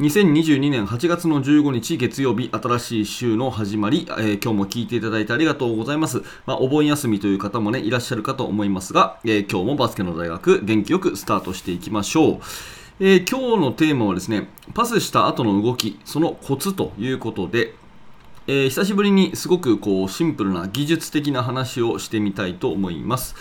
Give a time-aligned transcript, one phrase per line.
[0.00, 6.22] 2022年8月の15日月曜日、新しい週の始まり、えー、今日も聞いていただいてありがとうございます。
[6.46, 12.40] まあ、お盆休みという方もね、いらっしゃるかと思いますが、えー、今日もバスケの大学、元気よくスタートしていきましょう。
[12.98, 17.74] えー、今日のテーマはですね、パスした後の動き、そのコツということで、
[18.46, 23.34] えー、久しぶりにすごくこうシンプルな技術的な話をしてみたいと思います。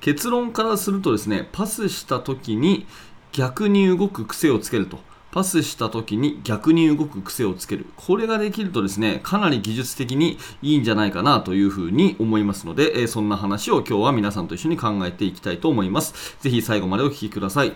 [0.00, 2.86] 結論からするとですね、パスした時に
[3.32, 5.00] 逆に動く癖をつけると。
[5.34, 7.86] パスした時に逆に動く癖をつける。
[7.96, 16.36] これができるとですね、かなり技術的にいいんじゃないかなというふうに思いますので、えそんな話を今日は皆さんと一緒に考えていきたいと思います。
[16.40, 17.72] ぜひ最後までお聴きください。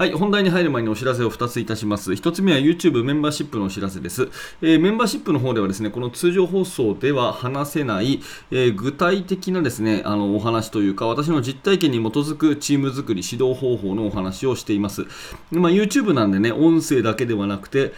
[0.00, 2.12] はい、本題に入る前にお知らせを2ついたします。
[2.12, 4.30] 1つ目は YouTube メンバーシップのお知らせです。
[4.62, 15.04] えー、メンバーシップの方ではですね、この通常放送では話せない、えー、具体的なですね、あのお話というか、私の実体験に基づくチーム作り、指導方法のお話をしています。
[15.50, 17.92] まあ、YouTube なんでね、音声だけではなくて、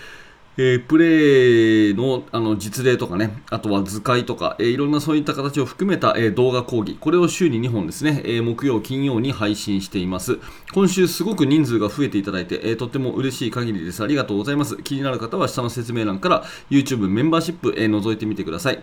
[0.58, 10.38] えー、プレーのあの実例とかね、あとは図解とか、えー、いろんなそういった形を含めた、えー、動画講義、これを週に2本ですね、え木曜、金曜に配信しています。
[10.74, 14.02] 今週すごく人数が増えていただいて、えとっても嬉しい限りです。
[14.02, 14.76] ありがとうございます。
[14.76, 18.82] 気になる方は下の説明欄から YouTube メンバーシップ、え覗いてみてください。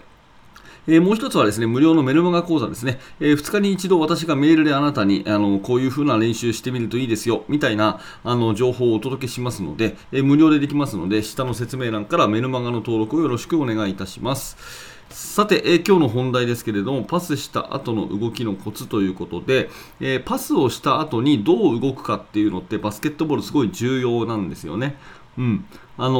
[0.89, 2.99] え、もう一つはですね、無料のメルマガ講座ですね。
[3.19, 14.98] え、2日に一度私がメールであなたに、あの、こういう風な練習してみるといいですよ、みたいな、あの、情報をお届けしますので、え、無料でできますので、下の説明欄からメルマガの登録をよろしくお願いいたします。
[15.09, 24.97] さて、えー、今日の本題ですけれども、パスした後の動きのコツということで、えー、パスをした後にどう動くかっていうのってバスケットボールすごい重要なんですよね。
[25.37, 25.65] うん。
[25.97, 26.15] あの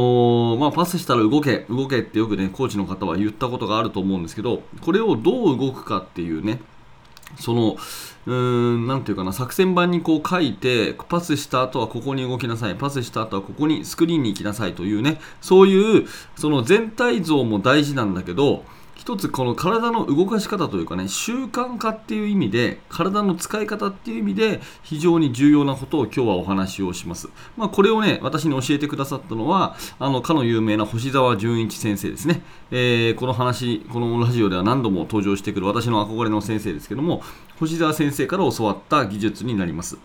[0.55, 6.59] ー、まあ、パスしたら動け、動けってよくね、コーチの方は言ったことがあると思うんですけど、これをどう動くかっていうね、
[7.37, 7.77] その、
[8.25, 18.63] うーん、なんていうかな、作戦版にこう書いて、パスした後はここに動きなさい、パスした後はここにスクリーンに行きなさいというね、そういう、その全体像も大事なんだけど、
[18.99, 37.23] 一つこの体の動かし方というかね習慣化っていう意味で体の使い方っていう意味で非常に重要なことを今日はお話をします、まあ、これをね私に教えてくださったのはあのかの有名な星沢純一先生ですね、えー、この話このラジオでは何度も登場してくる私の憧れの先生ですけども
[37.57, 39.97] 星沢先生から教わった技術になります、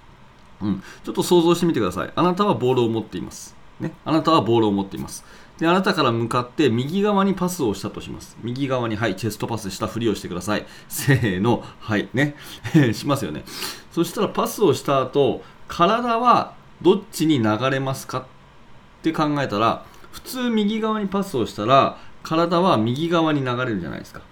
[0.62, 2.12] うん、ちょっと想像してみてください。
[2.14, 3.56] あなたはボールを持っています。
[3.80, 5.24] ね、あなたはボールを持っています。
[5.58, 8.36] であなたから向かって右側にパスをしたとします。
[8.42, 10.66] 右側にはいチェストパスしたふりをしてください。
[10.88, 11.64] せーの。
[11.80, 12.08] はい。
[12.12, 12.34] ね。
[12.92, 13.44] しますよね。
[13.92, 18.24] そしたらパスをした後体はどっちに流れますかっ
[19.02, 24.22] て考えたら普通右側にパスをしたら体は右側に流れるじゃないですか。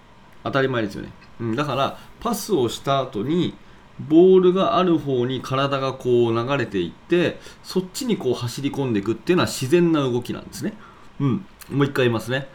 [0.43, 1.09] 当たり前ですよね、
[1.39, 3.55] うん、だからパスをした後に
[3.99, 10.73] ボールがある方に体がこう流れていってそっちにこう走り込んでいくっていうのは自然な動きなんですね。
[11.23, 11.45] うん、
[11.77, 12.47] もう一回言いますね。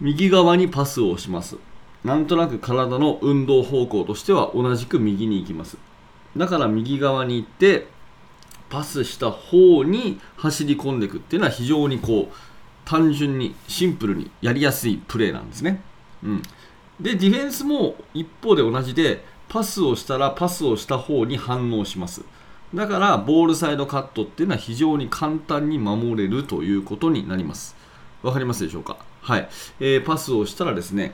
[0.00, 1.56] 右側にパスをします。
[2.02, 5.76] なんとなく体の運動方向としては同じく右に行きます。
[6.34, 7.88] だから右側に行って、
[8.70, 12.34] パスした方に走り込んでいくっていうのは非常にこう、
[12.86, 15.82] 単純にシンプルにやりやすいプレーなんですね。
[16.24, 16.42] うん。
[16.98, 22.22] で、ディフェンスも一方で同じで、パスをしたらパスをした方に反応します。
[22.74, 27.79] だからボールサイドカットっていうのは非常に簡単に守れるということになります。
[28.22, 28.96] わかりますでしょうか？
[29.22, 29.48] はい、
[29.80, 31.12] えー、パスをしたらですね、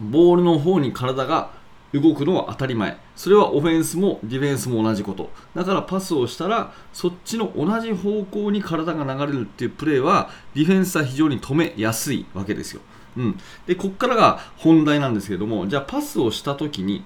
[0.00, 1.50] ボールの方に体が
[1.92, 2.96] 動くのは当たり前。
[3.14, 5.30] それはオフェンスもディフェンスも同じこと。
[5.54, 12.80] だからパスをしたら、そっちの同じ方向に体が流れるっていうプレーは、ディフェンスは非常に止めやすいわけですよ。
[13.16, 13.40] うん。
[13.66, 17.04] で、こっからが本題なんですけども、じゃあパスをしたときに、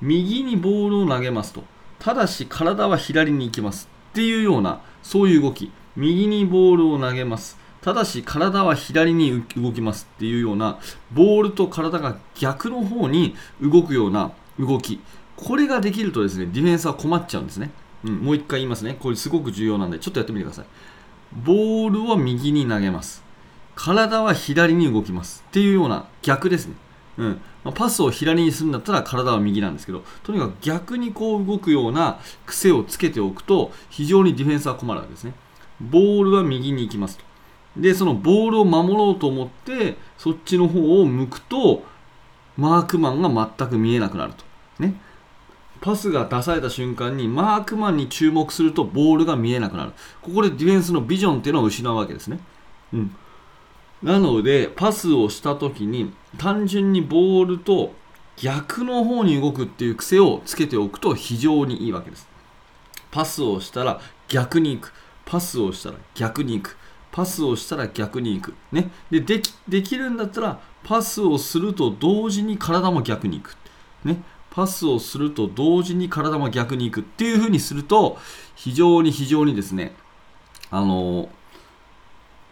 [0.00, 1.62] 右にボールを投げますと。
[1.98, 10.80] ただし体は左に行きますっていうようなそういう動き右にボールを投げますただし体は左に動きますっていうような
[11.12, 14.98] ボールと体が逆の方に動くような動き。
[15.36, 17.70] これができるとですねディフェンスは困っちゃうんですね、
[18.02, 18.96] うん、もう一回言いますね。
[18.98, 20.64] これすごく重要なんでちょっとやってみてください。
[21.32, 23.22] ボールは右に投げます。
[23.76, 25.44] 体は左に動きます。
[25.46, 26.74] っていうような逆ですね。
[27.18, 27.40] うん。
[27.62, 35.34] ま、パスを左にするんだったら体は右なんですけどとにかく逆にこう動くような癖をつけておくと非常にディフェンスは困るわけですね。
[35.80, 37.25] ボールは右に行きますと。
[37.76, 41.84] でそのボールを守ろうと思ってそっちの方を向くと
[42.56, 44.44] マークマンが全く見えなくなると。
[44.82, 44.94] ね。
[45.80, 49.92] パスが出された瞬間にマークマンに注目するとボールが見えなくなる。
[50.22, 52.40] ここでディフェンスのビジョンっていうのを失うわけですね、
[52.94, 53.16] うん、
[54.02, 57.92] なのでパスをした時に単純にボールと
[58.36, 62.28] 逆の方に動くっていう癖をつけておくと非常にいいわけです。
[63.10, 64.92] パスをしたら逆に行く。
[65.24, 66.76] パスをしたら逆に行く。
[67.16, 73.56] パスをしたら逆に行く、ね、でできできるんだったらパスをすると同時に体も逆に行く、
[74.04, 77.00] ね、パスをすると同時に体も逆に行く。
[77.00, 78.18] っていう風にすると
[78.54, 79.96] 非常に非常にですね
[80.70, 81.30] あの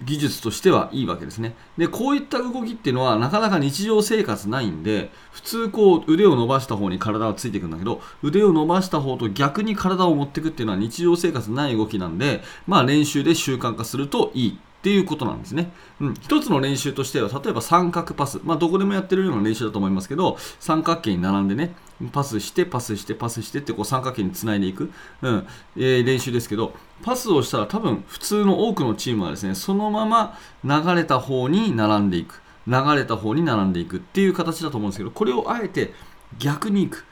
[0.04, 1.54] 技術としてはいいわけですね。
[1.76, 15.72] で、こういった動きっていうのはなかなか日常生活ないんで、普通こう腕を伸ばした方に体はついていくんだけど、腕を伸ばした方と逆に体を持っていくっていうのは日常生活ない動きなんで、まあ練習で習慣化するといいっていうことなんですね。
[15.98, 21.74] うん、一つの練習としては、例えば三角パス、まあ、どこでもやってるような練習だと思いますけど、三角形に並んでね、
[22.12, 24.92] パスして、パスして、パスしてってこう三角形につないでいく、
[25.22, 25.46] うん。
[25.78, 33.96] えー、練習ですけど、パスをしたら多分普通の多くのチームはですね、そのまま流れた方に並んでいく、流れた方に並んでいく。
[33.96, 35.94] っていう形だと思うんですけど、これをあえて
[36.38, 37.06] 逆に行く、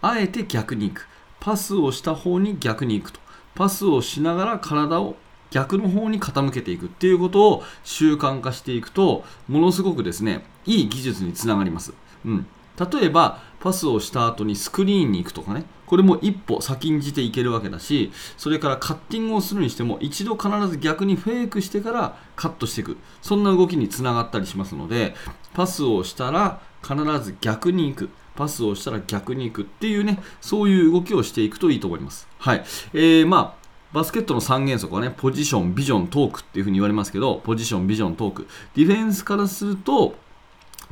[0.00, 1.08] あえて逆に行く、
[1.40, 3.18] パスをした方に逆に行くと、
[3.56, 5.16] パスをしながら体を
[5.50, 11.92] 逆の方に傾けていくっていうことを習慣化していくとものすごくですねいい技術につながります、
[12.24, 12.46] うん、
[12.78, 15.64] 例えばパスをした後にスクリーンに行くとかね。
[15.86, 22.96] これも一歩先んじていけるわけだしそれからカッティングをするにしても一度必ず逆にフェイクしてからカットしていく。
[23.22, 25.14] そんな動きにつながったりしますので
[25.54, 28.10] パスをしたら必ず逆に行く。
[28.34, 32.28] パスをしたら逆に行くっていうねそういう動きをしていくといいと思います。
[32.38, 33.65] はい、えー、まあ
[33.96, 38.46] バスケットの3原則はね、ポジション、ビジョン、トークっていうふうに言われますけど、ポジション、ビジョン、トーク。
[38.74, 40.16] ディフェンスからすると、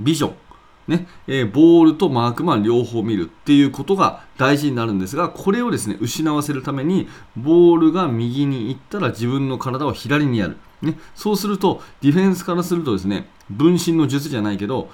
[0.00, 0.34] ビジョン。
[0.88, 7.06] ね、えー、ボールとマークマン両方見るっていうことが大事になるんですが、これをですね、失わせるために、
[7.36, 10.56] ボールが右に行ったら自分の体を左にやる。
[10.80, 14.88] ね、そうすると、ディフェンスからするとですね、分身の術じゃないけど、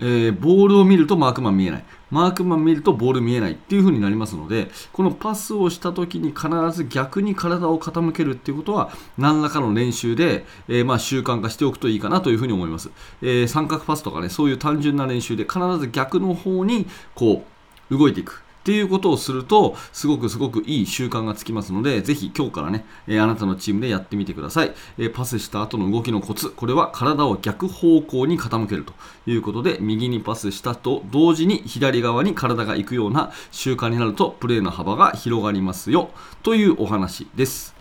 [0.00, 1.84] えー、ボールを見るとマークマン見えない。
[2.10, 12.90] マークマン見るとボール見えないっていう風になりますので、このパスをした時に必ず逆に体を傾けるっていうことは、何らかの練習で、えー、まあ習慣化しておくといいかなという風に思います。
[13.22, 17.44] えー、三角パスとかね、そういう単純な練習で必ず逆の方にこ
[17.90, 18.45] う動いていく。
[18.66, 24.74] っていうことをすると、すごくすごくいい習慣がつきますので、ぜひ今日からね、えあなたのチームでやってみてください。
[24.98, 28.92] えパスした後の動きのコツ、これは体を逆方向に傾けると
[29.30, 36.10] いうことで、右にパスしたと同時に左側に体が行くような習慣になると、プレーの幅が広がりますよ、
[36.42, 37.76] というお話です。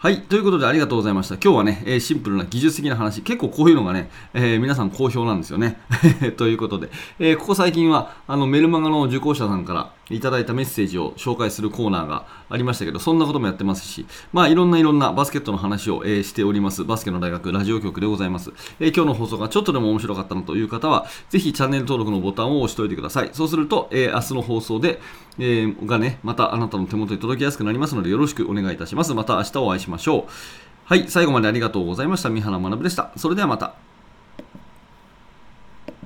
[0.00, 0.22] はい。
[0.22, 1.34] ということでありがとうございました。
[1.34, 5.80] 今日はね、えー、シンプルな技術的な話、結構こういうのがね、えー、皆さん好評なんですよね。
[6.38, 6.88] ということで、
[7.18, 18.52] えー、ここ最近は、あの、メルマガの受講者さんからいただいたメッセージを紹介するコーナーがありましたけど、そんなこともやってますし、まあ、いろんないろんなバスケットの話を、えしております、バスケの大学ラジオ局でございます。
[18.80, 23.30] え今日の放送がちょっとでも面白かったなという方は、ぜひチャンネル登録のボタンを押しておいてください。
[23.32, 25.00] そうすると、え明日の放送で、
[25.38, 29.14] えがね、またあなたの手元に届きやすくなりますので、よろしくお願いいたします。
[29.14, 30.32] また明日お会いしましょう。
[30.84, 32.30] はい、最後までありがとうございました。
[32.30, 33.12] 三原学でした。
[33.16, 33.87] それではまた。